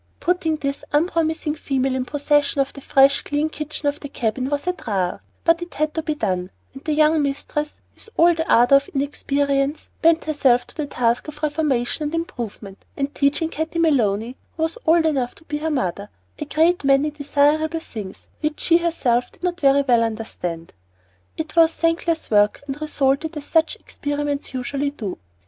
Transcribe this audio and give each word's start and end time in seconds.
Putting 0.19 0.55
this 0.55 0.83
unpromising 0.93 1.53
female 1.53 1.93
in 1.93 2.05
possession 2.05 2.59
of 2.59 2.73
the 2.73 2.81
fresh, 2.81 3.21
clean 3.21 3.49
kitchen 3.49 3.87
of 3.87 3.99
the 3.99 4.09
cabin 4.09 4.49
was 4.49 4.65
a 4.65 4.73
trial, 4.73 5.19
but 5.43 5.61
it 5.61 5.75
had 5.75 5.93
to 5.93 6.01
be 6.01 6.15
done; 6.15 6.49
and 6.73 6.83
the 6.83 6.93
young 6.93 7.21
mistress, 7.21 7.75
with 7.93 8.09
all 8.17 8.33
the 8.33 8.51
ardor 8.51 8.77
of 8.77 8.89
inexperience, 8.95 9.89
bent 10.01 10.23
herself 10.25 10.65
to 10.65 10.75
the 10.75 10.87
task 10.87 11.27
of 11.27 11.43
reformation 11.43 12.01
and 12.01 12.15
improvement, 12.15 12.83
and 12.97 13.13
teaching 13.13 13.47
Katty 13.49 13.77
Maloney 13.77 14.37
who 14.57 14.63
was 14.63 14.79
old 14.87 15.05
enough 15.05 15.35
to 15.35 15.43
be 15.43 15.59
her 15.59 15.69
mother 15.69 16.09
a 16.39 16.45
great 16.45 16.83
many 16.83 17.11
desirable 17.11 17.79
things 17.79 18.27
which 18.39 18.59
she 18.59 18.77
herself 18.77 19.31
did 19.31 19.43
not 19.43 19.59
very 19.61 19.83
well 19.83 20.03
understand. 20.03 20.73
It 21.37 21.55
was 21.55 21.75
thankless 21.75 22.31
work 22.31 22.63
and 22.65 22.81
resulted 22.81 23.37
as 23.37 23.43
such 23.45 23.75
experiments 23.75 24.51
usually 24.55 24.89
do. 24.89 25.19